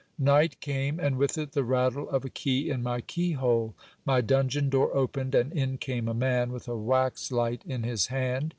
[0.17, 3.75] Night came, and with it the rattle of a key in my keyhole.
[4.03, 8.07] My dungeon door opened, and in came a man with a wax light in his
[8.07, 8.49] hand.